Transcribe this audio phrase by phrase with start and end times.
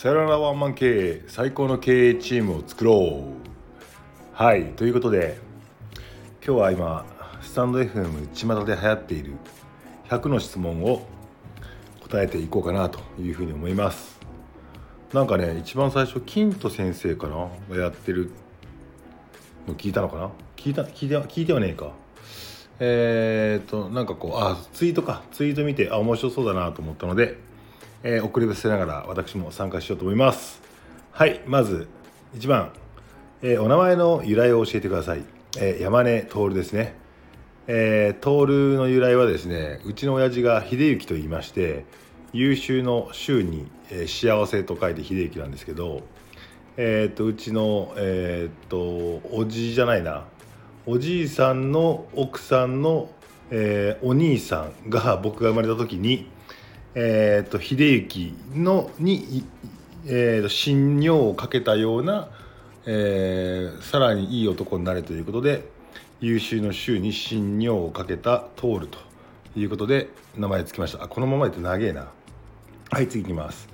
[0.00, 4.32] さよならワンマン経営最高の経営チームを作ろう。
[4.32, 5.38] はいということで
[6.42, 7.04] 今日は今
[7.42, 9.34] スタンド FM 巷で流行っている
[10.08, 11.06] 100の質問を
[12.00, 14.18] 答えていこうかなというふうに思います。
[15.12, 18.30] なんかね一番最初金と先生かながやってる
[19.68, 20.30] の聞いたのかな？
[20.56, 21.92] 聞いた聞いて聞いてはねえか。
[22.78, 25.24] えー、っとなんかこうあツイートか。
[25.30, 27.49] ツイート見てあ面白そうだなと思ったので、
[28.02, 30.60] えー、遅ればせながら私も参加しようと思います。
[31.12, 31.88] はいまず
[32.34, 32.72] 1番、
[33.42, 35.24] えー、お名前の由来を教えてください、
[35.58, 36.94] えー、山根徹ですね。
[37.66, 41.84] えー、徹の由来はですねうちの親父が秀幸と言いまして
[42.32, 46.02] 優秀の週に、えー、幸せと書いて秀幸なんですけど
[46.76, 50.24] えー、っとうちのえー、っとおじじゃないな。
[50.86, 53.10] おじいさんの奥さんの、
[53.50, 56.30] えー、お兄さんが僕が生まれた時に、
[56.94, 59.44] えーと、秀幸のに、
[60.06, 62.28] えーと、信用をかけたような、
[62.86, 65.68] えー、さらにいい男になれということで
[66.20, 68.98] 優秀の衆に信用をかけた通ると
[69.56, 71.04] いうことで名前つきました。
[71.04, 72.08] あこのままでって長えな。
[72.90, 73.68] はい次いきます、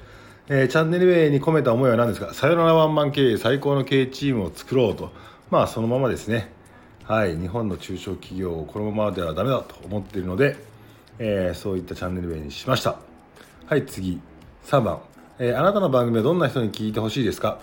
[0.49, 2.35] えー、チャンネル名に込めた思いは何ですか？
[2.35, 5.11] さよならワンマン経営最高の経営チームを作ろうと。
[5.51, 6.53] まあそのままですね。
[7.05, 10.57] はい日本の中小企業をこのままではダメだと思っているので、
[11.19, 13.06] えー、そういったチャンネル名にしました。
[13.69, 14.21] はい次。
[14.65, 15.01] 3番、
[15.41, 17.59] えー、あなたの番組はどんな人に聞いてほしいですか？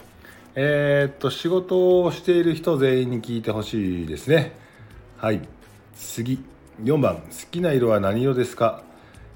[0.53, 4.51] えー、っと仕事をしている人全員に聞いてほしいですね。
[5.15, 5.39] はい。
[5.95, 6.43] 次。
[6.83, 7.15] 4番。
[7.15, 8.83] 好きな色は何色ですか？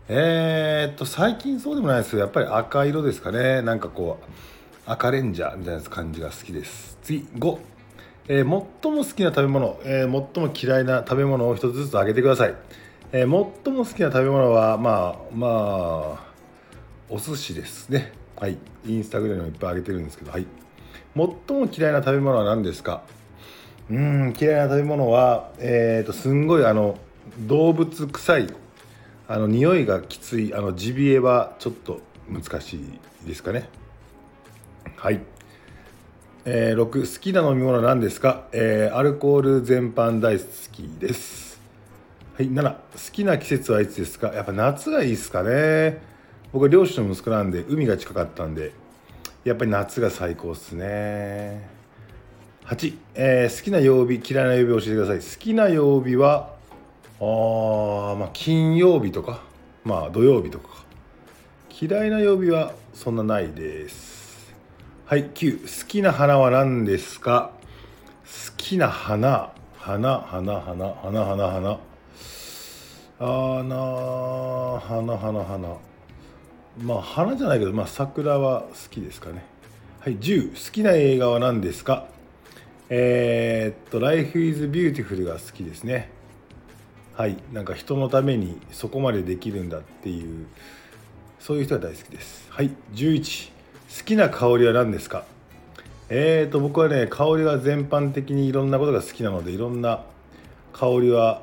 [0.09, 3.61] えー、っと最近そうでもないですけどやっぱり赤色ですかね。
[3.61, 4.25] なんかこう
[4.85, 6.97] 赤レンジャーみたいな感じが好きです。
[7.01, 7.25] 次。
[7.37, 7.59] 5
[8.27, 12.55] えー、最も好きな食べ物、えー、最も嫌いな食べ物を一つずつ挙げてください、
[13.13, 16.26] えー、最も好きな食べ物はまあまあ
[17.09, 18.11] お寿司ですね。
[18.35, 18.57] はい。
[18.85, 20.45] インスタグラムにもいっぱいあげてるんですけどはい。
[21.15, 23.01] 最も嫌いな食べ物は何ですか？
[23.89, 26.97] うん嫌いな食べ物はえっ、とすんごいあの
[27.47, 28.47] 動物臭い
[29.27, 33.69] あの匂いがきついあのジビエはちょっと難しいですかね。
[34.97, 35.21] はい。
[36.45, 41.59] えー、6好きな飲み物は何ですか、えー、アルコール全般大好きです。
[42.37, 42.49] はい。
[42.49, 42.79] 7好
[43.11, 44.33] きな季節はいつですか？
[44.33, 46.01] やっぱ夏がいいですかね。
[46.57, 48.71] 僕は漁師の息子なんで海が近かったんで
[49.43, 51.69] やっぱり夏が最高っすね。
[52.65, 55.19] 8、えー、好きな曜日嫌いな曜日教えてください。
[55.19, 56.55] 好きな曜日は
[57.19, 59.43] あまあ金曜日とか
[59.85, 60.69] まあ土曜日とか。
[61.79, 64.51] 嫌いな曜日はそんなないです。
[65.05, 67.51] はい9好きな花は何ですか？
[68.25, 69.53] 好きな花。
[69.77, 71.79] 花花花花花花。
[73.19, 75.77] あな花花花。
[76.81, 79.43] まあ花じゃないけど、まあ、桜は好きですかね。
[79.99, 82.07] はい10好きな映画は何ですか？
[82.89, 86.11] えー、っと「Life is Beautiful」が好きですね。
[87.15, 90.45] はいなんか人のためにそこまでできるんだっていう
[91.39, 92.47] そういう人が大好きです。
[92.51, 93.49] はい11
[93.99, 95.25] 好きな香りは何ですか？
[96.09, 100.03] えーと僕はね香りは全般的にいろんなことが好きなのでいろんな
[100.73, 101.41] 香りは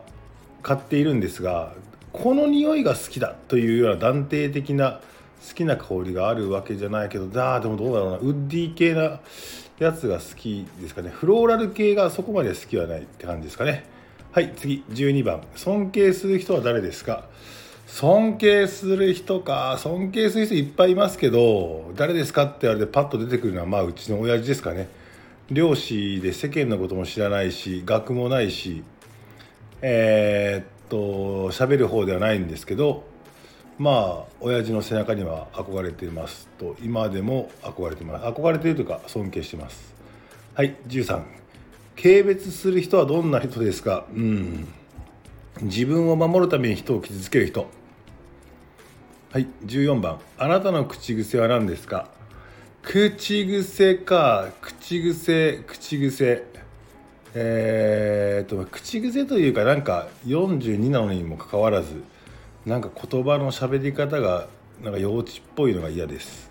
[0.62, 1.74] 買っているんですが
[2.12, 5.00] この匂いが好きだというような断定的な
[5.48, 8.16] 好きな香りがあるわけじゃないけどだでもどうだろうな。
[8.18, 9.20] ウッディ系な
[9.78, 11.10] やつが好きですかね。
[11.10, 13.84] フローラル系がそこまで好きはないって感じですかね。
[14.32, 17.26] はい次12番尊敬する人は誰ですか？
[17.86, 19.76] 尊敬する人か。
[19.78, 24.88] 尊敬する人いっぱいいますけど誰ですかって言われてパッと出てくるのはまあうちの親父ですかね。
[25.50, 28.82] 漁師で世間のことも知らないし学もないし
[29.82, 33.04] えー、っと喋る方ではないんですけど
[33.78, 38.24] まあ親父の背中には憧れていますと今でも憧れてます。
[38.24, 39.94] 憧れているというか尊敬してます。
[40.54, 41.22] はい13
[41.96, 44.06] 軽蔑する人はどんな人ですか？
[44.14, 44.68] うん。
[45.62, 47.66] 自分を守るために人を傷つける人。
[49.32, 52.08] はい14番あなたの口癖は何ですか？
[52.82, 54.50] 口癖か。
[54.60, 56.44] 口癖口癖。
[57.34, 62.04] えー、っと口癖というかなんか42なのにもかかわらず。
[62.66, 64.48] なんか言葉の喋り方が
[64.82, 66.50] なんか幼稚っぽいのが嫌です。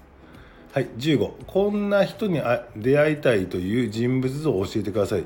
[0.72, 2.42] はい15こんな人に
[2.76, 5.26] 出会いたいという人物像を教えてください。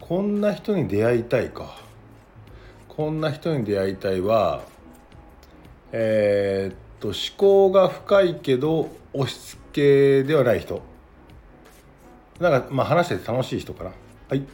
[0.00, 1.76] こんな人に出会いたいか。
[2.88, 4.62] こんな人に出会いたいは
[5.90, 10.80] えー、っと思考が深いけど押し付けではない人。
[12.38, 13.90] なんかまあ話してて楽しい人かな。
[14.28, 14.44] はい。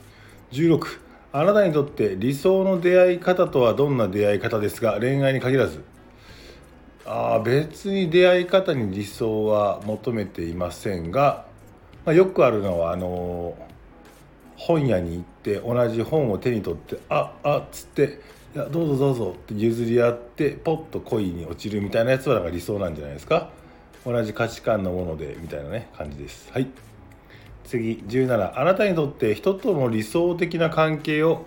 [0.53, 5.83] 16あなたにとって理想の出会い方とはどんな出会い方ですが恋愛に限らず。
[7.07, 11.47] あ別に出会い方に理想は求めていませんが、
[12.05, 13.57] まあ、よくあるのはあの
[14.57, 18.21] 本屋に行って同じ本を手に取って「ああっ」つって
[18.55, 23.51] 「いやどうぞどうぞ」って譲り合ってポッと恋に落ちるみたいなやつはなんか理想なんじゃないですか？
[24.05, 26.51] 同じ価値観のものでみたいなね感じです。
[26.53, 26.69] はい。
[27.71, 31.47] 次17あなたにとって人との理想的な関係を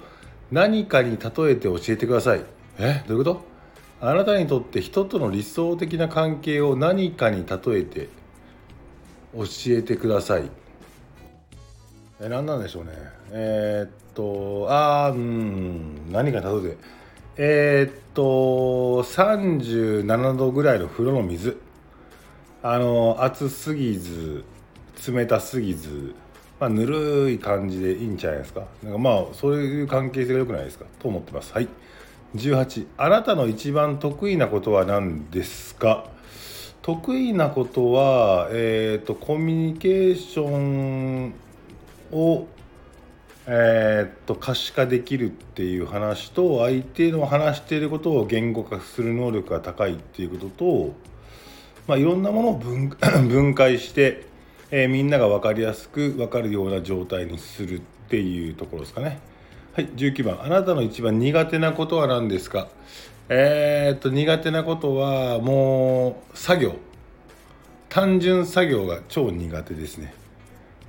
[0.53, 2.45] 何かに例えて教えてください。
[2.79, 3.03] え？
[3.09, 3.41] どういうこと？
[3.99, 8.07] あなたにとって人との理想的な関係を何かに例えて
[9.35, 10.49] 教えてください。
[12.21, 12.91] え何なんでしょうね。
[13.31, 16.77] えー、っとあうん何か例えて。
[17.35, 18.23] えー、っと
[19.03, 21.59] 37度ぐらいの風呂の水。
[22.61, 24.45] あの熱すぎず。
[25.11, 26.15] 冷たすぎず、
[26.59, 28.63] まあ、ぬるい感じでいいんじゃないですか。
[28.83, 30.85] なんかまあそういう関係性が良くないですか。
[31.00, 31.53] と思ってます。
[31.53, 31.67] はい。
[32.35, 36.05] 18あなたの一番得意なことは何ですか。
[36.81, 41.33] 得意なことは、えーと、コミュニケーション
[42.11, 42.45] を、
[43.47, 50.94] えーと、可視化できるっていう話と相手の話していることを言語化する能力が高いっていうことと、
[51.88, 52.89] まあ、いろんなものを分
[53.55, 54.25] 解して、
[54.75, 59.19] えー、みんなが分かりやすく分かるような状態にするっていうところですかね。
[59.73, 62.69] はい19番あなたの一番苦手なことは何ですか？
[63.29, 66.75] えー、っと苦手なことはもう作業。
[67.87, 70.11] 単純作業が超苦手ですね。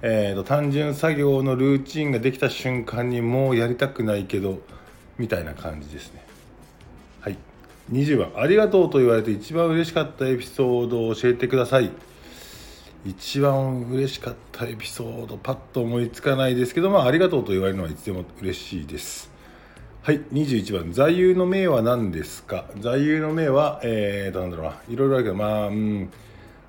[0.00, 4.60] えーと、単純作業のルーチンができた瞬間にもうやりたくないけど
[5.18, 6.24] みたいな感じですね。
[7.20, 7.36] はい。
[7.92, 8.42] 20番。
[8.42, 11.90] ありがとうと言われて一番嬉しかったエピソードを教えてください。
[13.04, 19.30] 一番嬉しかったエピソードパッと思いつかないですけどまあありがとうと言われるのはいつでも嬉しいです。
[20.02, 20.92] はい21番。
[20.92, 22.66] 座右の銘は何ですか？
[22.80, 24.76] 座右の銘はえーなんだろうな。
[24.88, 26.10] いろいろあるけどまあうん。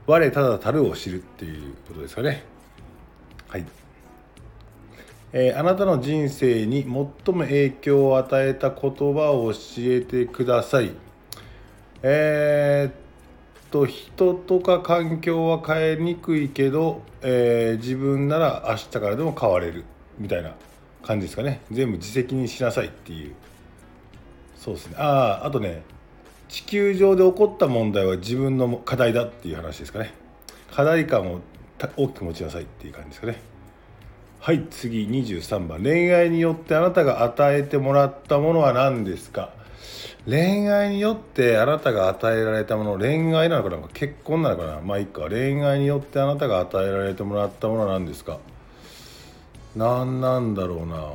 [0.08, 2.44] 我ただたるを知るっていうことですかね。
[3.48, 3.66] はい。
[5.34, 7.12] えー、あなたの人生に最も
[7.44, 10.92] 影響を与えた言葉を教えてください。
[12.04, 12.94] えー、っ
[13.76, 19.84] と人とか環境は変えにくいけど、えー、自分なら明日からでも変われる
[20.18, 20.56] みたいな
[21.04, 21.60] 感じですかね。
[21.72, 23.36] 全部自責にしなさいっていう。
[24.58, 24.96] そうですね。
[24.98, 25.84] あああとね
[26.48, 30.14] 地球上で起こった問題は自分の課題だっていう話ですかね。
[30.72, 31.42] 課題感を
[31.98, 33.42] 大きく持ちなさいっていう感じですかね。
[34.40, 35.84] はい次23番。
[35.84, 39.52] 恋愛によってあなたが与えてもらったものは何ですか？
[40.28, 45.30] 恋愛によってあなたが与えられたもの恋愛なのかな結婚なのかなまあいいか。
[45.30, 48.40] 恋愛によってあなたが与えられてもらったものは何ですか？
[49.76, 51.12] 何なんだろうな。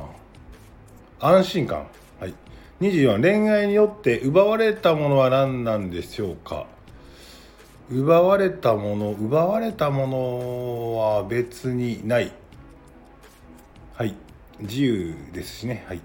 [1.19, 1.87] 安心感。
[2.21, 2.33] はい。
[2.79, 6.65] 24恋愛によって奪われたものは何なんでしょうか？
[7.91, 12.31] 奪われたもの奪われたものは別にない。
[13.93, 14.15] はい。
[14.61, 15.83] 自由ですしね。
[15.87, 16.01] はい。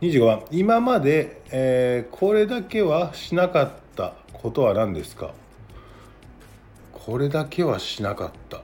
[0.00, 0.42] 25番。
[0.50, 5.32] 今まで、えー、これだけはしなかったことは何ですか？
[6.92, 8.62] これだけはしなかった。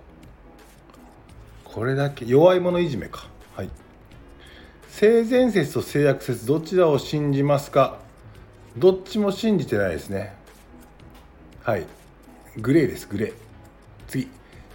[1.65, 3.29] これだけ弱い者いじめか。
[3.55, 3.71] はい。
[4.89, 7.99] 性善説と性悪説どちらを信じますか？
[8.79, 10.35] どっちも信じてないですね。
[11.65, 11.87] はい。
[12.57, 13.35] グレーですグレー。
[14.09, 14.29] 次。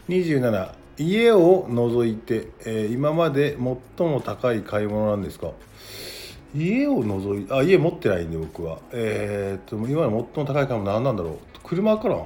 [0.10, 3.58] 27家を除いて、えー、今まで
[3.98, 5.53] 最も高い買い物なんですか？
[6.53, 8.79] 家を除いあ家持ってないんで僕は。
[8.91, 11.38] えー、っと今の最も高い買い物何なんだろう。
[11.63, 12.17] 車かな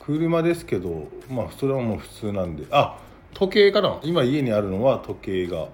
[0.00, 2.64] 車ですけどまあそれはもう普通なんで。
[2.70, 2.98] あ
[3.34, 5.68] 時計かな今家にあるのは時計が。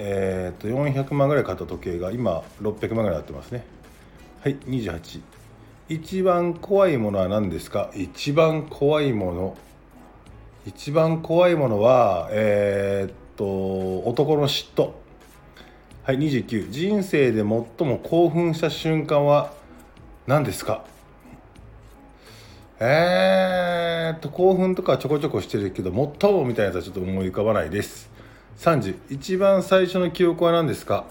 [0.00, 3.64] えー、っと400万ぐらい買った時計が今600万ぐらいなってますね。
[4.40, 5.20] はい28
[5.88, 7.90] 一番怖いものは何ですか？
[7.94, 9.56] 一番怖いもの。
[10.66, 14.90] 一番怖いものはえー、っと男の嫉妬。
[16.02, 17.66] はい29人生で最も
[18.02, 19.52] 興奮した瞬間は
[20.26, 20.84] 何ですか？
[22.80, 25.90] えーっと興奮とかちょこちょこしてるけど
[26.20, 28.10] 最もみたいなやつはちょっと思い浮かばないです。
[28.58, 31.04] 30一番最初の記憶は何ですか？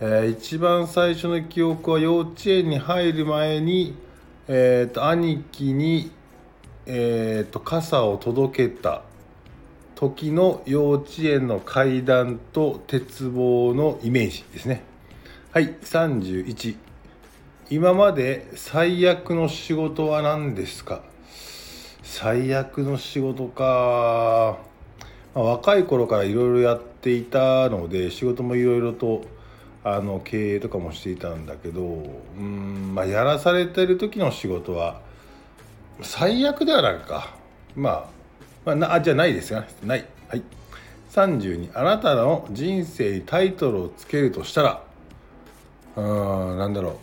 [0.00, 3.94] えー、一番最初の記憶は幼稚園に入る前に、
[4.48, 6.10] えーと、兄貴に、
[6.86, 9.02] えーと傘を届けた。
[9.94, 14.82] 時の幼稚園の階段と鉄棒のイメージですね。
[15.52, 16.76] はい31
[17.70, 21.02] 今まで最悪の仕事は何ですか？
[22.02, 24.58] 最悪の仕事か、
[25.34, 29.24] まあ、若い頃からいろいろやっていたので仕事もいろいろと
[29.84, 31.82] あの経営とかもしていたんだけど
[32.38, 35.00] うんまあやらされてる時の仕事は
[36.02, 37.36] 最悪ではないか。
[37.74, 38.04] まあ、
[38.64, 40.06] まあ、なあじゃないですよない。
[40.28, 40.42] はい。
[41.10, 44.82] 32あなたの人生にタイトルをつけるとしたら
[45.96, 46.98] うんなんだろ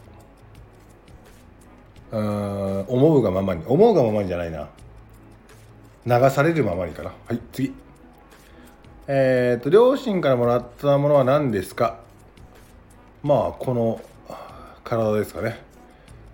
[2.12, 2.18] う。
[2.18, 3.64] うん思うがままに。
[3.68, 4.68] 思うがままにじゃないな。
[6.06, 7.12] 流されるままにかな。
[7.28, 7.74] はい次。
[9.08, 12.00] えっ、と両親からもらったものは何ですか？
[13.22, 14.02] まあこの
[14.84, 15.60] 体ですかね。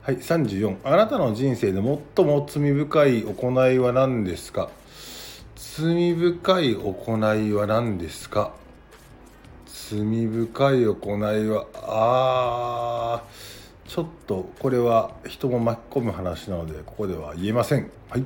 [0.02, 1.82] はい34あなたの人生で
[2.16, 4.70] 最も罪深い行いは何ですか？
[5.78, 8.54] 罪深い行いは何ですか？
[9.68, 17.92] 罪深い行いはあーちょっとこれは人も巻き込む話なのでここでは言えません。
[18.10, 18.24] はい。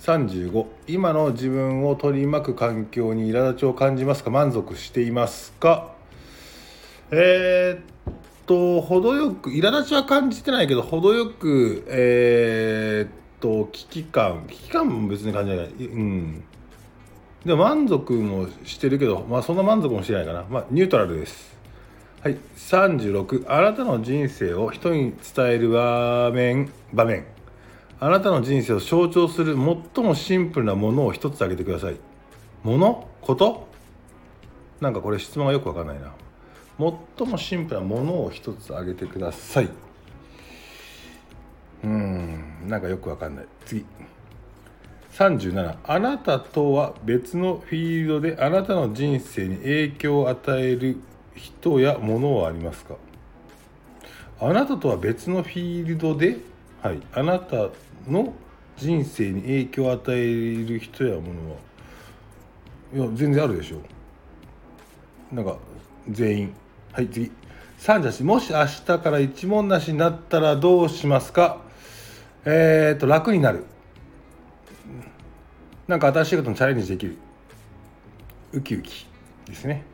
[0.00, 4.30] 35今の自分を取り巻く環境に苛立ちを感じますか？
[4.30, 5.92] 満足していますか？
[7.10, 8.14] えー、っ
[8.46, 13.10] と程よく苛立ちは感じてないけど程よくえー、っ
[13.40, 14.46] と危機感。
[14.48, 15.66] 危機感も別に感じない。
[15.66, 16.44] うん。
[17.44, 20.44] で満足もしてるけどまあそんな満足もしてないかな。
[20.48, 21.56] まあニュートラルです。
[22.20, 22.36] はい。
[22.56, 26.70] 36あなたの人生を人に伝える場面。
[26.92, 27.24] 場面。
[27.98, 29.56] あなたの人生を象徴する
[29.94, 31.96] 最もシンプルなものを一つ挙げてください。
[32.62, 33.08] もの？
[33.20, 33.68] こと？
[34.80, 36.12] なんかこれ質問がよくわかんないな。
[36.78, 39.68] 最もシンプルなものを一つ挙げてください。
[41.84, 42.68] うん。
[42.68, 43.46] なんかよくわかんない。
[43.66, 43.84] 次。
[45.12, 50.96] 37あなたとは別のフィールドであなたの人生に影響を与える
[51.34, 52.96] 人や物はありますか？
[54.40, 56.38] あなたとは別のフィールドで、
[56.82, 57.68] はい、あなた
[58.08, 58.32] の
[58.78, 61.56] 人生に影響を与える人や物は？
[62.94, 63.76] いや全然あるでしょ。
[65.30, 65.56] うなんか
[66.08, 66.54] 全員。
[66.92, 67.30] はい次。
[67.80, 71.60] 38もし明日から一問なしになったらどうしますか？
[72.46, 73.66] えっ、と楽になる。
[75.88, 77.16] なんか新しいことにチャレンジできる。
[78.52, 79.06] ウキウキ
[79.46, 79.84] ですね。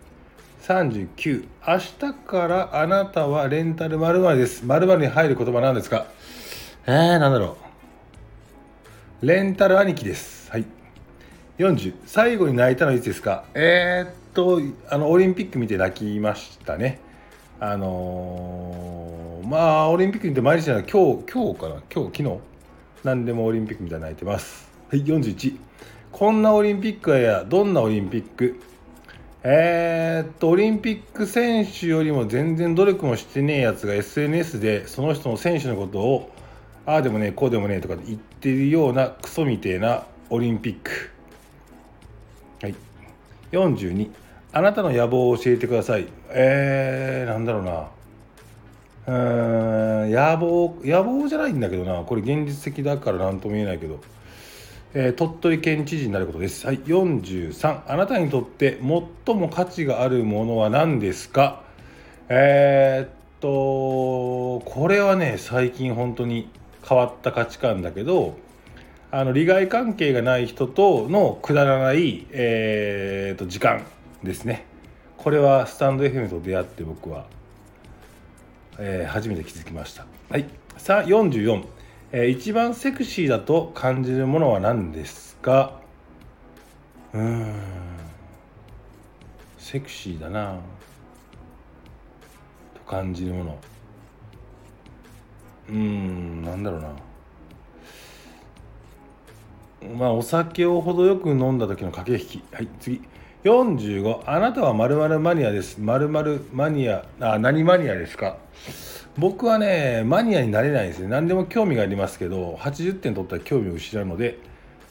[0.63, 4.65] 39明日からあなたはレンタル〇〇です。
[4.67, 6.07] 〇〇に入る言葉なんですか
[6.87, 7.57] えー、なんだろ
[9.23, 9.27] う。
[9.27, 10.51] レンタル兄貴です。
[10.51, 10.67] はい。
[11.59, 13.45] 40最後に泣いたのはいつですか？
[13.55, 17.01] えー、っとあのオリンピック見て泣きましたね。
[17.61, 20.85] あのー、まあオリンピック見て毎日じゃない。
[20.85, 21.77] 今日今日かな。
[21.93, 22.39] 今日昨日。
[23.05, 24.68] 何でもオリンピックみたいに泣いてます。
[24.91, 25.59] はい41
[26.11, 28.59] こんなオリンピックやどんなオリンピック？
[29.43, 36.31] えー、っとオリンピック選手よりも全然努力もしてねえやつが SNS でその人の選手のことを
[36.87, 41.11] ああでもねこうでもねえとか言ってるようなクソみてえなオリンピック。
[42.63, 42.75] はい。
[43.53, 44.11] 42
[44.55, 46.07] あなたの野望を教えてください。
[46.31, 47.89] えー、なんだろうな。
[49.07, 52.05] うーん野望野望じゃないんだけどな。
[52.05, 54.01] これ現実的だから何とも言えないけど、
[54.95, 56.67] えー、鳥取県知事になることです。
[56.67, 58.79] はい43あなたにとって
[59.27, 61.63] 最も価値があるものは何ですか？
[62.29, 63.09] えー、っ
[63.41, 66.49] とこれはね最近本当に
[66.89, 68.37] 変わった価値観だけど
[69.11, 73.85] あの利害関係がない人とのくだらない、えー、と時間
[74.23, 74.65] ですね。
[75.19, 77.27] これはスタンド FM と出会って僕は、
[78.79, 80.07] えー、初めて気づきました。
[80.31, 80.47] はい。
[80.77, 81.65] さあ44、
[82.11, 85.79] えー、一番セクシーだと感じるものは何ですか？
[87.13, 87.55] うーん。
[89.59, 90.55] セクシーだな。
[92.75, 93.59] と感じるもの。
[95.69, 96.43] うーん。
[96.43, 96.89] なんだろうな。
[99.99, 102.55] まあお酒を程よく飲んだ時の駆け引き。
[102.55, 103.03] はい次。
[103.45, 105.79] 45あなたはまるマニアです。
[105.79, 106.23] まるマ
[106.71, 107.05] ニア。
[107.21, 108.39] あ何マニアですか？
[109.19, 111.09] 僕はねマニアになれないですね。
[111.09, 114.39] 何でも興味がありますけど80点取ったら興味を失うので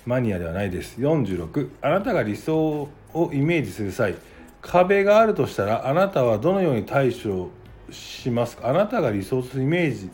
[0.06, 1.00] マニアではないです。
[1.00, 4.16] 46あなたが理想をイメージする際
[4.62, 7.50] 壁があるとしたらあなたはどのように対処
[7.90, 8.68] しますか？
[8.68, 10.10] あなたが理想するイメージ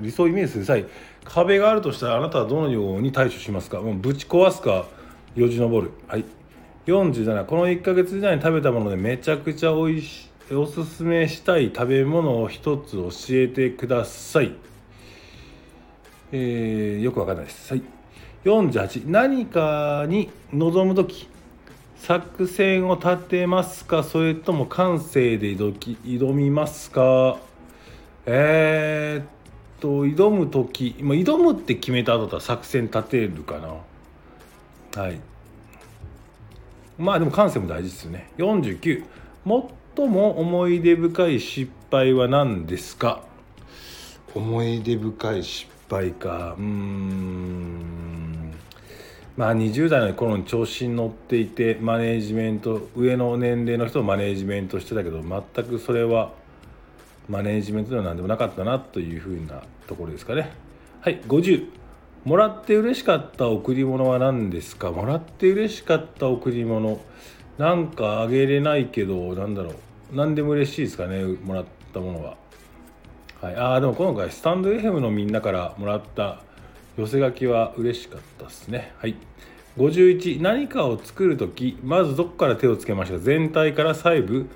[0.00, 0.86] 理想をイメージする際
[1.24, 3.82] 壁があるとしたらあなたはどのように対処しますか？
[3.82, 4.86] もうぶち壊すか？
[5.36, 5.92] よじ登る。
[6.08, 6.24] はい。
[6.86, 10.29] 47この1ヶ月以内に食べたものでめちゃくちゃ美味しい。
[10.52, 14.52] おすすめしたい食べ物を一つ教えてください。
[16.32, 17.72] えー、よくわかんないです。
[17.72, 17.82] はい。
[18.44, 21.28] 48何かに臨む時。
[21.98, 24.02] 作戦を立てますか？
[24.02, 27.38] それとも感性で挑みますか？
[28.26, 29.26] えー、っ
[29.78, 30.96] と挑む時。
[30.98, 32.26] 挑むって決めた後だ。
[32.26, 33.58] ったら作戦立てるか
[34.96, 35.00] な。
[35.00, 35.20] はい。
[36.98, 38.30] まあでも感性も大事ですよね。
[38.38, 39.04] 49
[39.96, 43.22] 最も思い出深い失敗は何ですか？
[44.34, 46.54] 思い出深い失敗か。
[46.58, 48.52] うーん。
[49.36, 56.32] まあ20代の頃に調子に乗っていてマネージメント上の年齢の人をマネージメントしてたけど全くそれは
[57.28, 60.52] マネージメントでは何でもなかったなというふうなところですかね。
[61.00, 61.66] はい50
[62.24, 64.92] もらって嬉しかった贈り物は何ですか？
[64.92, 67.00] もらって嬉しかった贈り物
[67.60, 69.74] なんかあげれないけどなんだろう。
[70.14, 72.38] 何でも嬉しいですかねもらったものは。
[73.42, 76.40] はい、ああでも今回スタンド FM のみんなからもらった
[76.96, 78.94] 寄せ書きは嬉しかったですね。
[78.96, 79.14] はい。
[79.76, 84.48] 51何かを作る時まずどこから手をつけました全体から細部。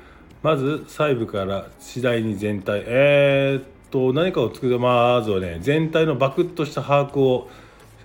[0.42, 2.84] まず細部から次第に全体。
[2.86, 7.50] えー、っと何かを作るまずはね全体のバクッとした把握を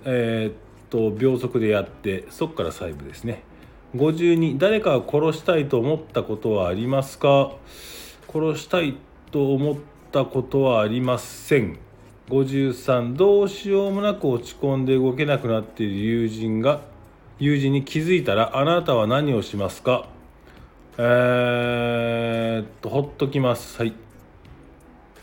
[0.04, 0.54] えー、っ
[0.90, 3.48] と秒速でやってそこから細部ですね。
[3.96, 7.52] 52誰かを殺したいと思ったことはありますか？
[8.32, 8.98] 殺したい
[9.32, 9.76] と思っ
[10.12, 11.80] たことはありません。
[12.30, 16.82] 53どうしようもなく落ち込んで動けなくなっている友人が
[17.40, 20.08] 友人に気づいたらあなたは何をしますか？
[21.00, 23.80] えー、っとほっときます。
[23.80, 23.94] はい、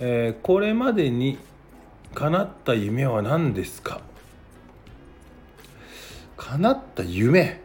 [0.00, 1.38] えー、これまでに
[2.14, 4.00] 叶った夢は何ですか？
[6.36, 7.60] 叶った夢？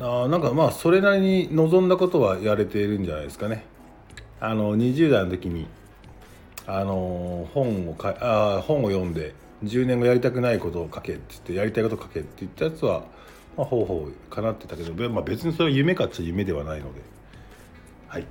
[0.00, 3.64] あなんかまあそれなりに望んだことはやれているんじゃないですかね。
[4.40, 5.66] あの20代の時に
[6.66, 13.04] あの本をかあ本を読んで10年後やりたくないことを書けって言ってやりたいこと書けって言ったやつは、
[13.56, 17.00] まあ、ほうほうかなってたけど、まあ、別にそれは夢かっちゃ夢ではないので。
[18.08, 18.26] はい。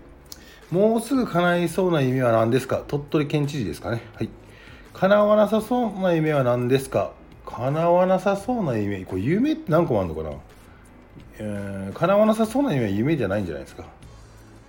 [0.70, 2.84] もうすぐ叶いそうな夢は何ですか？
[2.88, 4.02] 鳥取県知事ですかね。
[4.16, 4.30] はい。
[4.94, 7.14] 叶わなさそうな夢は何ですか？
[7.46, 9.04] 叶わなさそうな夢。
[9.06, 10.32] これ夢って何個もあるのかな？
[11.44, 13.86] えー、叶わなさそうな夢は夢じゃないんじゃないですか。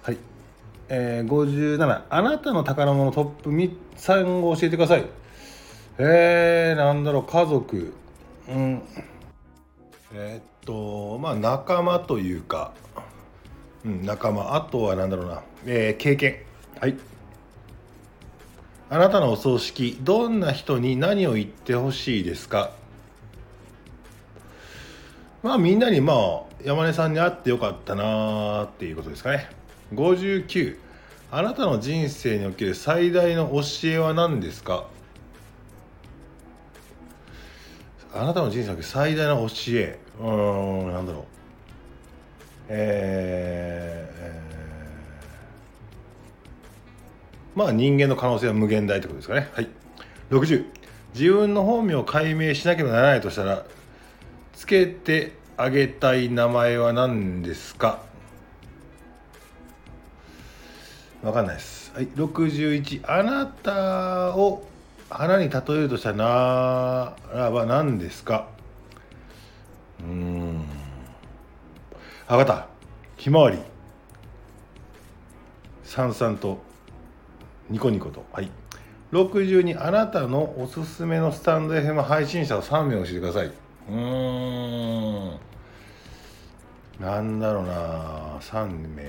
[0.02, 0.16] はい。
[0.88, 5.04] えー、57あなたの宝物トップ3を教えてください。
[5.98, 7.24] えー、なんだろう。
[7.24, 7.92] 家族。
[8.48, 8.82] うん。
[10.14, 12.72] えー、っとまあ仲間というか、
[13.84, 14.54] うん、仲間。
[14.54, 16.36] あとは何だろうな、えー、経験。
[16.80, 16.96] はい。
[18.88, 19.98] あなたのお葬式。
[20.00, 22.72] どんな人に何を言ってほしいですか？
[25.42, 29.48] まあみんなにまあ山根さんに会ってよかったなーっていうことですかね。
[29.94, 30.78] 59
[31.30, 34.86] あなたの人生における最大の教えは何ですか？
[38.14, 39.98] あなたの人生における最大の教え。
[40.20, 41.24] うーんなんだろう。
[42.68, 49.48] えー、まあ人間の可能性は無限大ってことですかね。
[49.52, 49.68] はい。
[50.30, 50.64] 60
[51.14, 53.64] 自分の本名を解明しなければならないとしたら
[54.54, 58.00] つけてあげたい名前は何ですか？
[61.22, 61.92] わかんないです。
[61.94, 64.66] はい、61あなたを
[65.08, 68.48] 花に例えるとしたならば何ですか？
[70.00, 70.64] うん。
[72.26, 72.66] あ分かった。
[73.16, 73.58] ひまわり。
[75.84, 76.62] さんさんと
[77.68, 78.24] ニコニコと。
[78.32, 78.50] はい。
[79.12, 83.52] 62あなたのおすすめのスタンド FM 配信者を3名教えてください。
[83.88, 85.38] うん。
[87.00, 88.38] なんだろうな。
[88.40, 89.02] 3名。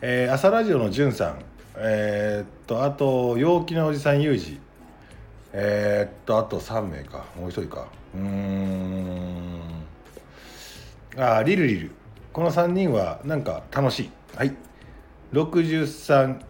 [0.00, 1.38] えー、朝ラジオのじゅんさん。
[1.76, 4.60] えー、っとあと陽気なおじさんゆうじ
[5.52, 7.24] えー、っとあと3名か。
[7.38, 7.88] もう一人か。
[8.14, 9.60] うーん。
[11.16, 11.90] あリルリル。
[12.32, 14.10] この3人はなんか楽しい。
[14.36, 14.54] はい。
[15.32, 16.40] 63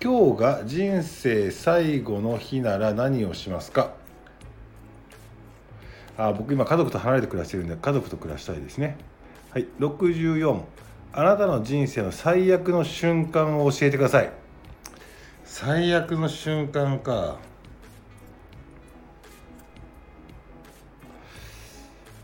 [0.00, 3.97] 今日が人生最後の日なら何をしますか？
[6.18, 8.98] あ僕今家族と離れて暮らしてるんで家族と暮らしたいですね。
[9.50, 10.60] はい64
[11.12, 14.32] あなたの人生の最悪の瞬間を教えてください。
[15.44, 17.38] 最悪の瞬間か。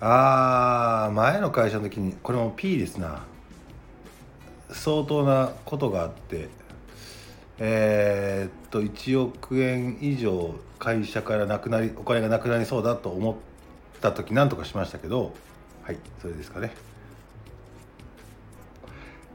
[0.00, 3.22] あー前の会社の時にこれも P ですな。
[4.70, 6.48] 相当なことがあって。
[7.59, 13.35] えー、っと1億円以上会社からなくなりお金がなくなりそうだと思っ
[14.05, 15.33] た時なんとかしましたけど
[15.83, 16.73] はいそれですかね。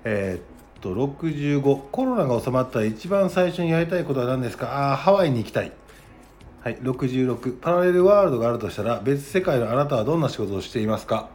[0.04, 4.94] えー、っと65コロナが収まったら一番最初にやりたいことは何ですか？
[4.94, 5.72] あハワイに行きたい。
[6.62, 11.30] はい66パラレルワールドがあるとしたら別世界のあなたはどんな仕事をしていますか？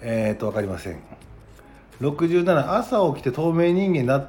[0.00, 0.98] えー、っと分かりません。
[2.00, 4.28] 67朝起きて透明人間になっ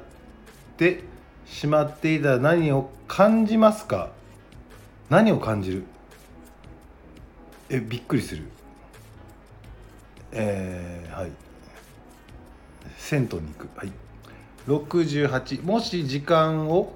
[0.76, 1.02] て
[1.46, 4.10] しまっていたら何を感じますか？
[5.10, 5.84] 何を感じる？
[7.70, 8.44] えびっくりする。
[10.32, 11.30] えー、はい。
[12.96, 13.68] 銭湯に行く。
[13.78, 13.92] はい。
[14.66, 16.94] 68もし時間を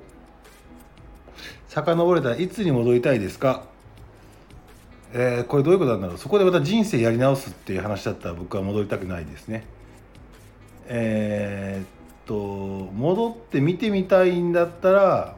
[1.69, 3.65] 遡れたらいつに戻りたいですか？
[5.15, 6.19] えー、これどういうことなんだろう。
[6.19, 9.65] そこでまた人生やり直すっていう話だったら僕は戻りたくないですね。
[10.87, 11.87] えー、っ
[12.27, 12.35] と
[12.93, 15.37] 戻って見てみたいんだったら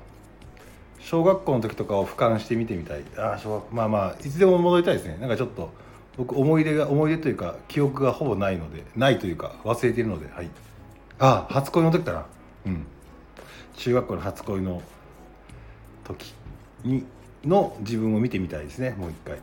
[1.05, 3.05] 小学校の時とかを俯瞰して見てみたい。
[3.19, 5.19] あ小学まあまあいつでも戻りたいですね。
[5.21, 5.71] なんかちょっと
[6.17, 10.49] 僕思い出が思い出というか記憶がほぼないのでないというか忘れているのではい。
[11.19, 12.27] あ初恋の時だな。
[12.67, 12.87] うん。
[13.77, 14.83] 中学校の初恋の
[16.05, 16.35] 時
[16.85, 17.05] に
[17.45, 18.95] の自分を見てみたいですね。
[18.99, 19.39] もう一回。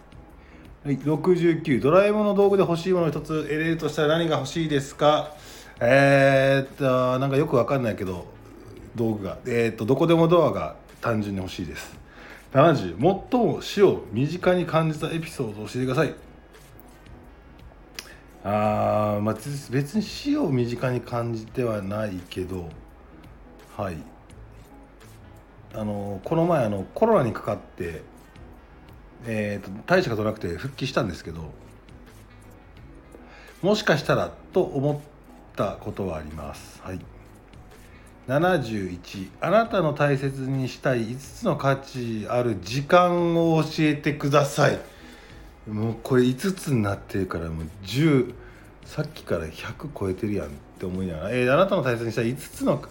[0.83, 3.43] はい、69ドラえもんの道具で欲しいもの一つ。
[3.43, 5.35] 得れるとしたら何が欲しいですか？
[5.79, 8.25] えー、っとなんかよくわかんないけど
[8.95, 9.37] 道具が。
[9.45, 11.97] えー、っとどこでもドアが単純に欲しいです。
[12.53, 12.97] 70
[13.31, 16.13] 最も死を身近に感じたエピソードを教えてください。
[18.43, 22.69] あー、まあ、別に死を身近に感じてはないけど
[23.77, 23.97] はい。
[25.73, 28.01] あのこの前あのコロナにかかって
[29.25, 31.51] えーと、大したことなくて復帰したんですけど
[33.61, 34.99] もしかしたらと思っ
[35.55, 36.81] たことはあります。
[36.83, 36.99] はい、
[38.31, 44.79] 71あなたの大切にしたい5つの価値ある時間を教えてください。
[45.69, 48.33] もうこれ5つになってるからもう10
[48.85, 52.81] さっきから100超えてるやんって思いながら、えー、あなたの大切にしたい5つの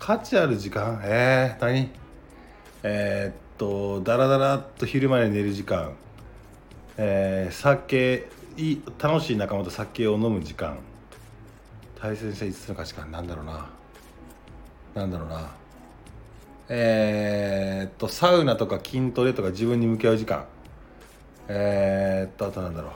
[0.00, 1.00] 価値ある時間？
[1.04, 1.88] えー、何？
[2.82, 5.92] えー、とだらだらっと昼まで寝る時間、
[6.96, 10.78] えー、酒い楽しい仲間と酒を飲む時間。
[12.00, 13.79] 大切にしたい5つの価値観なんだろうな。
[14.94, 15.50] なんだろうな。
[16.68, 20.46] えー、っとサウナとか筋トレとか自分に向き合う時間。
[21.48, 22.92] えー、っとあとなんだろ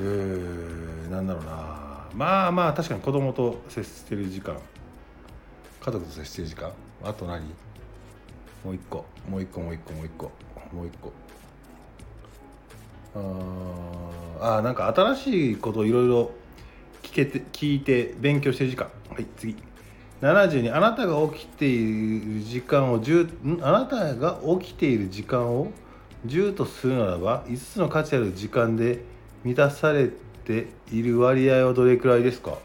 [0.00, 0.04] う。
[0.04, 2.08] うーなんだろうな。
[2.14, 4.58] まあまあ確かに子供と接してる時間。
[5.80, 6.72] 家族と接してる時間。
[7.02, 7.42] あと何？
[8.64, 9.04] もう一個。
[9.28, 10.24] もう一個もう一個もう一個。
[10.72, 11.12] もう一個。
[14.40, 16.30] ああなんか新しいことをいろいろ
[17.14, 18.88] けて聞いて勉強してる時間。
[19.10, 19.56] はい次。
[20.20, 25.70] 72あなたが起きている時間を10あなたが起きている時間を
[26.26, 29.04] 10とするならば5つの価値ある時間で
[29.44, 30.10] 満たされ
[30.44, 32.58] ている割合はどれくらいですか？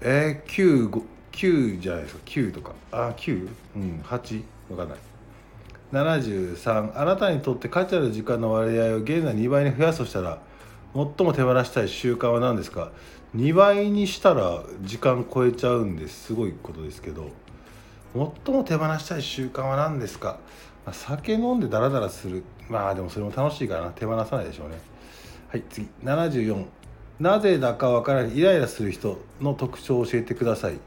[0.00, 2.20] えー、9, 9じゃないですか。
[2.24, 2.72] 9とか。
[2.90, 4.98] あ9うん8分かんない。
[5.92, 10.38] 73あなたにとって価値ある時間の割合を現在2倍に増やすとしたら
[11.16, 12.90] 最も手放したい習慣は何ですか
[13.36, 17.28] ？2倍にしたら時間超えちゃうんですごいことですけど。
[18.14, 20.38] 最も手放したい習慣は何ですか、
[20.84, 22.42] まあ、酒飲んでダラダラする。
[22.68, 23.90] まあでもそれも楽しいからな。
[23.90, 24.80] 手放さないでしょうね。
[25.48, 25.88] はい次。
[26.02, 26.66] 74
[27.20, 30.80] なぜだかわからないイライラする人の特徴を教えてください。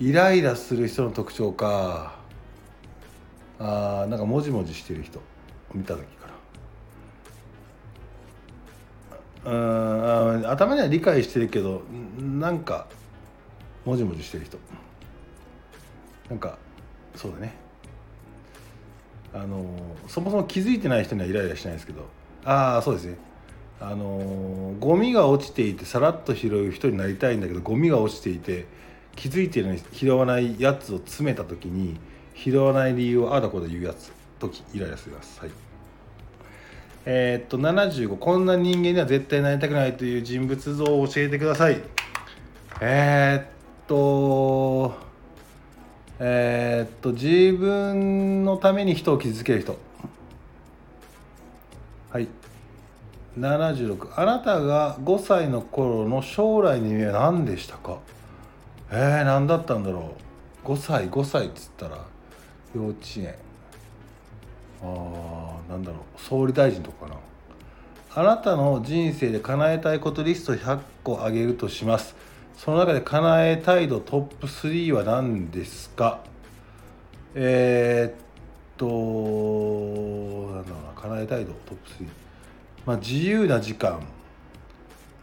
[0.00, 2.18] イライラする人の特徴か。
[3.58, 5.18] あーなんかもじもじしてる人。
[5.72, 6.19] 見た時。
[9.44, 11.82] うん頭には理解してるけど
[12.18, 12.86] なんか
[13.84, 14.58] もじもじしてる人。
[16.28, 16.58] なんか
[17.16, 17.54] そうだね。
[19.32, 19.64] あの
[20.08, 22.06] そもそも気づいてない人にはイライラしないですけど。
[22.44, 23.16] ああそうですね。
[23.80, 28.66] あのゴミが落ちていてさらっと拾う人になりたいんだけどゴミが落ちていて
[29.16, 31.98] 気づいてるのに拾わないやつを詰めた時に
[32.34, 35.69] 拾わない理由をああだこうだ言うやつ時イライラしますはい。
[37.12, 41.82] えー、っと75こんな人間には絶対なりたくないという人物像を教えてください。
[42.80, 43.46] えー、っ
[43.88, 44.94] と
[46.20, 49.76] えー、っと自分のために人を傷つける人。
[52.12, 52.28] はい。
[53.36, 57.98] 76あなたが5歳の頃の将来の夢は何でしたか？
[58.92, 60.14] えー、何だったんだろ
[60.64, 62.06] う？5歳5歳っつったら
[62.72, 63.34] 幼稚園。
[64.82, 67.16] あなんだろう総理大臣とかかな。
[68.12, 72.14] あなたの人生で叶えたいことリスト100個あげるとします。
[72.56, 76.20] その中で叶えたい度トップ3は何ですか？
[77.34, 78.22] えー、っ
[78.76, 82.08] となんだろうな叶えたい度トップ3
[82.86, 84.00] まあ、自由な時間。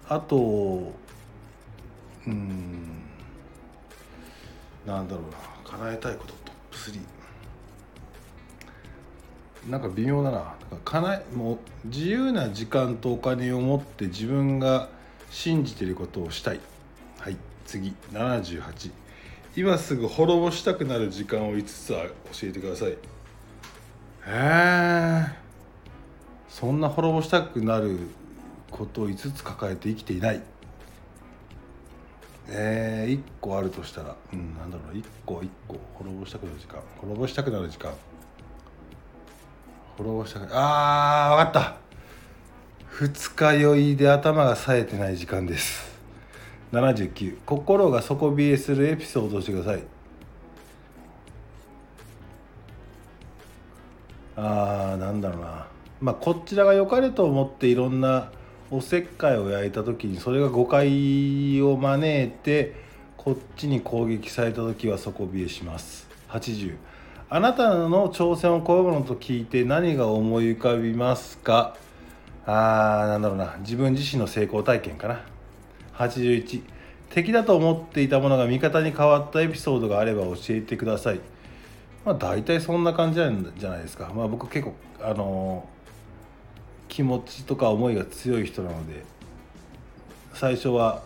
[0.08, 0.94] あと
[2.26, 3.02] うん
[4.86, 7.17] なんだろうな叶えたいことトップ3
[9.70, 14.88] なんか微妙だな叶えもう自由な時間とお金を持って自分が
[15.30, 16.60] 信じてることをしたい。
[17.20, 18.92] はい次78
[19.58, 22.92] 今すぐ滅ぼしたくなる時間を5つは教えてください。
[22.92, 22.96] へ
[24.26, 25.26] え
[26.48, 28.00] そんな滅ぼしたくなる
[28.72, 30.42] ことを5つ抱えて生きていない。
[32.50, 34.96] えー、1個あるとしたらうんなんだろう。
[34.96, 36.80] 1個1個滅ぼしたくなる時間。
[37.02, 37.92] 滅ぼしたくなる時間。
[39.98, 41.78] 滅ぼしたあー分かった。
[42.88, 45.98] 二日酔いで頭が冴えてない時間です。
[46.72, 49.84] 79心が底冷えするエピソードをしてください。
[54.36, 55.68] あーなんだろうな。
[56.00, 58.32] まあこちらが良かれと思っていろんな
[58.70, 62.76] おせっかいを焼いた時にそれが誤解を招いて
[63.16, 66.08] こっちに攻撃された時は底冷えします。
[66.30, 66.76] 80
[67.30, 71.76] あなたの挑戦をこういうものと聞いて何が思い浮かびますか？
[72.46, 73.58] あーなんだろうな。
[73.60, 75.26] 自分自身の成功体験かな。
[75.96, 76.62] 81
[77.10, 81.20] 敵だと思っていたものが味方に変わったエピソードがあれば教えてください。
[82.06, 84.10] まあ大体そんな感じなんじゃないですか。
[84.16, 89.04] まあ僕結構あのー、気持ちとか思いが強い人なので
[90.34, 91.04] 最初は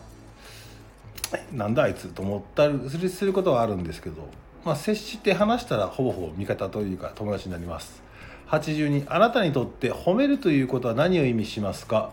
[1.52, 4.30] なんだあいつと思ったりすることはあるんですけど、
[4.63, 8.02] まあ、接して話したらほぼほぼ味方というか友達になります。
[8.50, 12.12] 82あなたにとって褒めるということは何を意味しますか？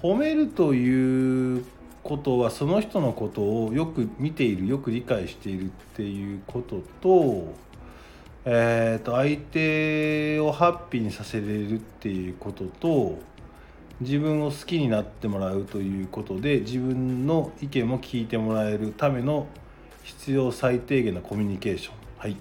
[0.00, 1.64] 褒めるという
[2.02, 7.52] ことはその人のことをよく見ているよく理解しているっていうことと,、
[8.46, 13.18] えー、と相手をハッピーにさせれるっていうことと
[14.00, 19.46] 自分を好きになってもらうということで自分の意見も聞いてもらえるための
[20.02, 21.94] 必要最低限のコミュニケーション。
[22.18, 22.36] はい、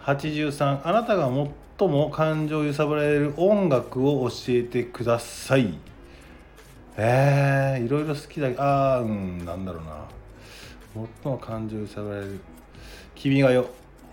[0.00, 1.30] 83あなたが
[1.78, 5.78] 最も感情を揺さぶられる音楽を教えてください。
[6.96, 10.04] えー、いろいろ好きだけどああうんなんだろうな。
[11.22, 12.40] 最も感情を揺さぶられる
[13.14, 13.58] 「君が代」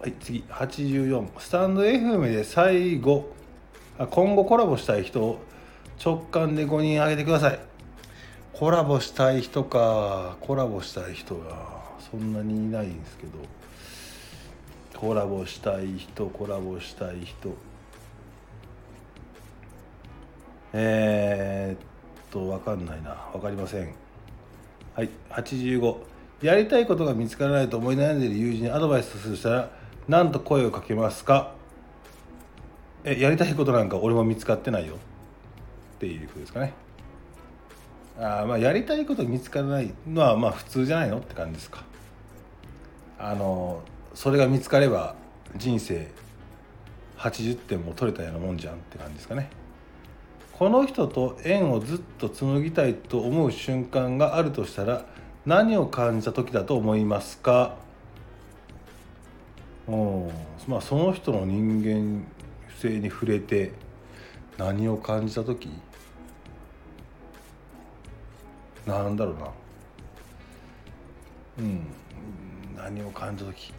[0.02, 0.44] はい次。
[0.50, 3.34] 84スタンド FM で最後。
[3.98, 5.40] あ今後コラボしたい人を
[6.04, 7.60] 直感で5人挙げてください。
[8.54, 10.38] コラボしたい人か。
[10.42, 11.95] コラボしたい人が。
[12.12, 13.40] そんなにいないんですけど
[15.00, 17.54] コラボしたい人コラボしたい人。
[20.78, 21.88] えー、っ
[22.32, 23.16] と分かんないな。
[23.32, 23.94] 分かりません。
[24.94, 25.98] はい85
[26.42, 29.72] やりたいことが見つからないと思い悩んでいる友人にアドバイスするしたら
[30.08, 31.54] 何と声をかけますか？
[33.04, 34.96] えやりたいことなんか俺も見つかってないよ。
[34.96, 34.98] っ
[36.00, 36.74] ていうことですかね。
[38.20, 41.18] あまあやりたいこと見つからないのはまあ普通じゃないの？
[41.20, 41.84] って感じですか。
[43.18, 43.82] あの
[44.14, 45.16] それが見つかれば
[45.56, 46.12] 人生
[47.18, 49.50] 80点も取れたようなもんじゃんって感じですかね。
[50.54, 55.06] この人と縁をずっと紡ぎたいと思う瞬間があるとしたら
[55.46, 57.76] 何を感じた時だと思いますか？
[59.88, 60.30] うん
[60.68, 62.26] まあその人の人間
[62.80, 63.74] 性に触れて
[64.58, 65.70] 何を感じた時？
[68.86, 69.52] なんだろうな。
[71.60, 71.88] うん。
[72.86, 73.74] 何を感じた時？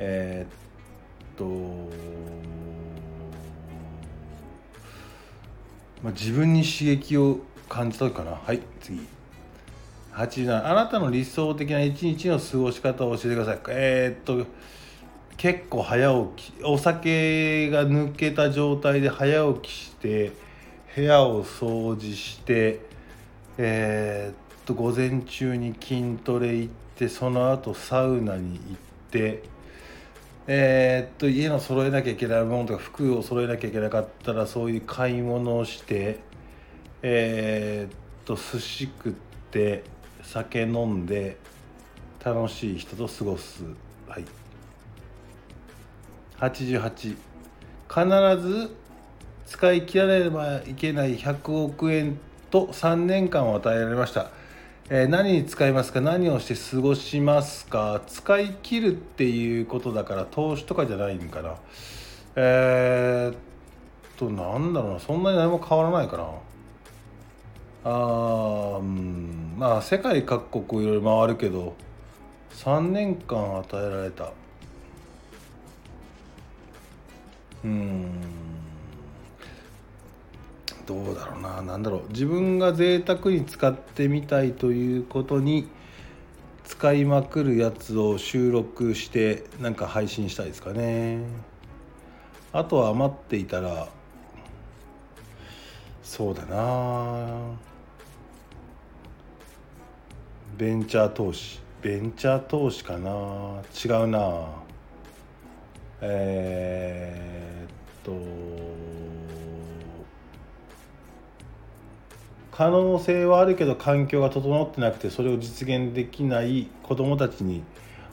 [0.00, 1.44] えー、っと
[6.02, 7.38] まあ、自分に刺激を
[7.68, 8.32] 感じた時かな。
[8.32, 9.06] はい次。
[10.14, 13.60] 87あなたの理想的な一日の過ごし方を教えてください。
[13.68, 14.50] えー、っと
[15.36, 16.64] 結構早起き。
[16.64, 20.32] お酒が抜けた状態で早起きして
[20.96, 22.80] 部屋を掃除して
[23.58, 28.76] えー、っと午前中に筋トレ行ってその後サウナに行っ
[29.10, 29.42] て
[30.46, 36.18] えー、っと家の揃えなきゃいけないものとか服を揃えなきゃいけなかったらそういう買い物をして
[37.02, 39.12] えー、っと寿司食っ
[39.50, 39.84] て
[40.22, 41.36] 酒飲んで
[42.24, 43.64] 楽しい人と過ごす。
[44.08, 44.24] はい。
[46.38, 47.16] 88
[47.88, 48.76] 必ず
[49.46, 52.18] 使い切らねばいけない100億円
[52.50, 54.30] と3年間を与えられました。
[54.90, 56.02] えー、何に使いますか？
[56.02, 58.02] 何をして過ごしますか？
[58.06, 61.54] 使い切るっていうことだから投資とかじゃないんかな。
[62.36, 63.36] えー、っ
[64.18, 65.00] となんだろうな。
[65.00, 66.24] そんなに何も変わらないかな。
[67.90, 69.54] あうん。
[69.58, 71.74] まあ世界各国いろいろ回るけど
[72.52, 74.32] 3年間与えられた。
[77.64, 78.10] うん。
[80.86, 81.62] どうだろうな。
[81.62, 82.08] 何だろう。
[82.10, 85.68] 自分が贅沢に使ってみたいということに
[86.64, 91.20] 使いまくるやつを収録してなんか配信したいですかね。
[92.52, 93.88] あとは余っていたら
[96.02, 97.26] そうだな。
[100.56, 101.60] ベンチャー投資。
[101.82, 103.62] ベンチャー投資かな。
[103.84, 104.46] 違うな。
[106.00, 108.12] えー、っと
[112.56, 117.64] 可能性はあるけど環境が整ってなくてそれを実現できない子どもたちに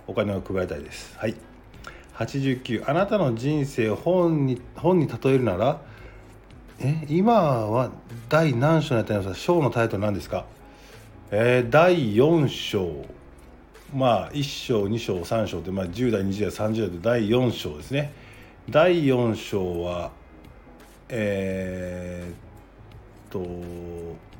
[0.07, 1.15] お金を配りたいです。
[1.17, 1.35] はい。
[2.17, 5.81] 89あなたの人生を本に本に例えるなら
[6.79, 7.33] え今
[7.67, 7.91] は
[8.29, 9.35] 第何章になってますか？
[9.35, 10.45] 章のタイトル何ですか？
[11.29, 13.05] えー、第4章。
[13.93, 18.11] まあ1章2章3章って、まあ、10代20代30代で第4章ですね。
[18.69, 20.11] 第4章は
[21.09, 22.35] えー、っ
[23.29, 23.39] と「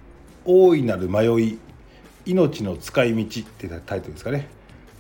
[0.46, 1.60] 大いなる迷い
[2.26, 4.48] 命の使い道」ってタイトルですかね。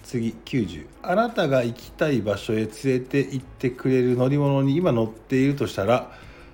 [0.04, 6.12] 次90あなたが行きたい場所へ連れて行ってくれる乗り物に今乗っているとしたら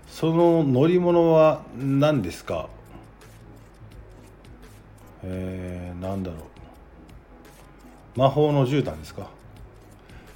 [0.07, 2.69] その乗り物は何ですか？
[5.23, 6.37] えー、何だろ
[8.15, 8.19] う。
[8.19, 9.29] 魔法の絨毯ですか？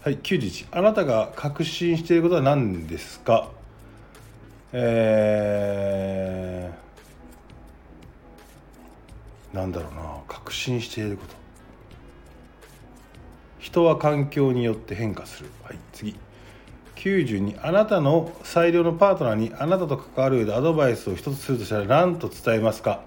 [0.04, 3.50] はい91あなたが確信していることは何ですか？
[4.74, 6.91] えー、
[9.54, 11.36] なんだろうな確信していること。
[13.60, 15.50] 人は環境によって変化する。
[15.64, 16.16] はい次。
[16.96, 23.02] 92あなたの最良のパートナーにあなたと関わる上でアドバイスを一つするとしたら何と伝えますか？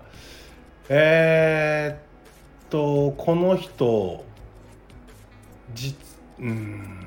[0.88, 4.24] えー、っとこの人
[5.74, 5.96] 実
[6.40, 7.06] うん。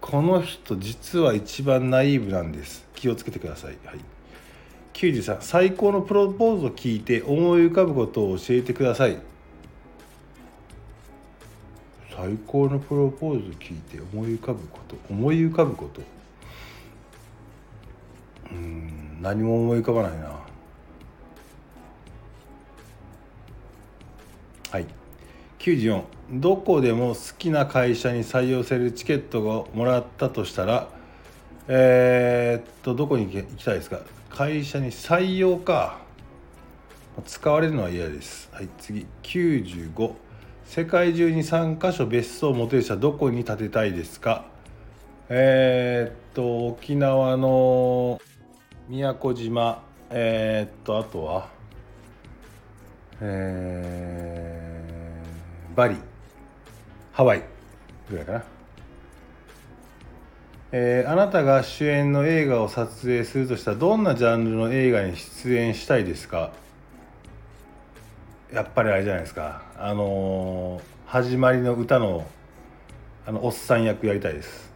[0.00, 2.84] この人実は一番ナイーブなんです。
[2.94, 3.98] 気をつけてください、はい、
[4.94, 9.18] 93最高のプロポーズを聞いて思い浮かぶことを教えてください。
[12.16, 14.96] 最高のプロポーズを聞いて思い浮かぶこと。
[15.10, 16.00] 思い浮かぶこと。
[18.52, 20.38] うん何も思い浮かばないな。
[24.70, 24.86] はい。
[25.58, 30.88] 94どこでも好きな会社に採用されるチケットをもらったとしたら
[31.68, 33.98] えー、っとどこに行きたいですか？
[34.36, 36.00] 会社に採用か
[37.24, 38.48] 使われるのは嫌です。
[38.52, 39.06] はい次。
[39.22, 40.12] 95
[40.64, 44.44] 世界中に3カ所別荘を持てる人はどこに建てたいですか？
[45.28, 48.20] えー、っと沖縄の
[48.88, 49.84] 宮古島。
[50.10, 51.48] えー、っとあとは？
[53.20, 55.94] えー、バリ。
[57.12, 57.44] ハワイ
[58.10, 58.42] ぐらいかな、
[60.76, 66.50] えー、あなたが主演の映画を撮影するとしたらどんなジャンルの映画に出演したいですか？
[68.52, 69.62] やっぱりあれじゃないですか。
[69.78, 72.26] あのー、始まりの歌の
[73.24, 74.72] あのおっさん役やりたいです。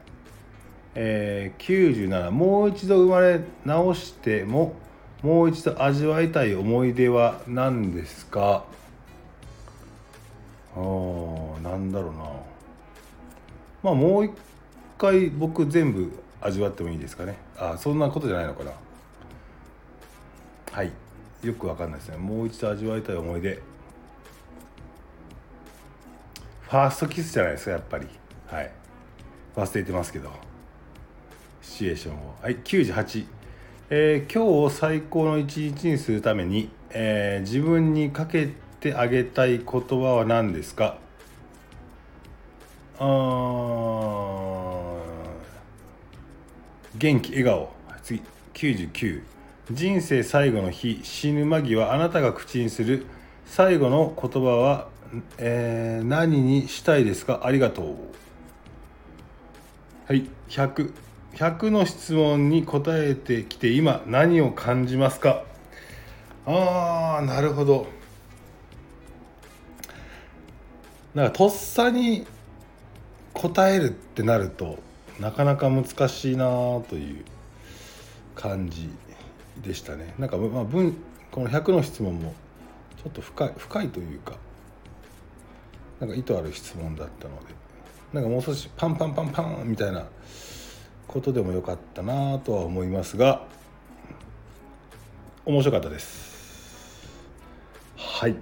[0.94, 4.76] えー、97もう一度生まれ直しても
[5.24, 8.62] もう一度味わいたい思い出は何ですか？
[10.76, 12.22] あなんだろうな。
[13.82, 14.30] まあもう一
[14.98, 17.38] 回僕全部味わってもいいですかね？
[17.56, 18.72] あそんなことじゃないのかな。
[20.72, 20.92] はい。
[21.42, 22.16] よくわかんないですね。
[22.18, 23.54] もう一度味わいたい思い出。
[26.62, 28.06] ファーストキスじゃないですかやっぱり。
[28.48, 28.70] はい。
[29.56, 30.30] 忘れてますけど。
[31.62, 32.34] シチュエーションを。
[32.42, 33.26] はい98
[33.90, 40.98] えー、今日を最高の一日にするために、えー、自分にかけてあげたい言葉は何ですか？
[42.98, 43.04] あ
[46.96, 47.70] 元気笑顔。
[48.02, 48.22] 次。
[48.54, 49.22] 99
[49.70, 51.00] 人生最後の日。
[51.02, 53.06] 死ぬ間際あなたが口にする。
[53.46, 54.88] 最後の言葉は、
[55.38, 57.40] えー、何にしたいですか？
[57.44, 57.96] ありがとう。
[60.06, 60.28] はい。
[60.48, 60.92] 100
[61.34, 65.44] 100の質問に答えてきて今何を感じますか？
[66.46, 67.86] あーなるほど。
[71.14, 72.26] なんかとっさに
[73.34, 74.78] 答えるってなると
[75.20, 76.46] なかなか難しいな
[76.88, 77.24] という
[78.34, 78.88] 感じ
[79.62, 80.14] でしたね。
[80.18, 80.96] なんかまあ文
[81.30, 82.34] この100の質問も
[83.02, 84.36] ちょっと深い深いというか
[86.00, 87.54] なんか意図ある質問だったので
[88.12, 90.06] なんかもう少しパンパンパンパンみたいな
[91.06, 93.46] ことでもよかったなとは思いますが
[95.44, 97.08] 面白かったです。
[97.96, 98.36] はい。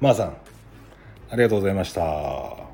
[0.00, 0.36] まー、あ、さん
[1.30, 2.67] ありがとうございました。